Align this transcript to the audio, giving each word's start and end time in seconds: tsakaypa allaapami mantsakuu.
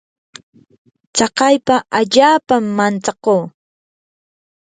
tsakaypa 1.15 1.75
allaapami 1.99 2.71
mantsakuu. 2.77 3.43